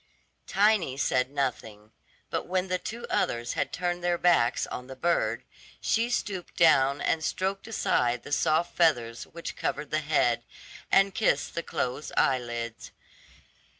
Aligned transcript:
Tiny 0.47 0.97
said 0.97 1.29
nothing; 1.29 1.91
but 2.31 2.47
when 2.47 2.69
the 2.69 2.79
two 2.79 3.05
others 3.07 3.53
had 3.53 3.71
turned 3.71 4.03
their 4.03 4.17
backs 4.17 4.65
on 4.65 4.87
the 4.87 4.95
bird, 4.95 5.43
she 5.79 6.09
stooped 6.09 6.55
down 6.57 6.99
and 7.01 7.23
stroked 7.23 7.67
aside 7.67 8.23
the 8.23 8.31
soft 8.31 8.75
feathers 8.75 9.25
which 9.25 9.55
covered 9.55 9.91
the 9.91 9.99
head, 9.99 10.41
and 10.91 11.13
kissed 11.13 11.53
the 11.53 11.61
closed 11.61 12.11
eyelids. 12.17 12.89